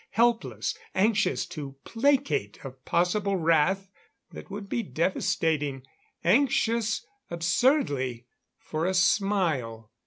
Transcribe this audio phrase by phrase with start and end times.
[0.09, 0.73] Helpless.
[0.95, 3.87] Anxious to placate a possible wrath
[4.31, 5.83] that would be devastating;
[6.23, 8.25] anxious absurdly
[8.57, 9.91] for a smile.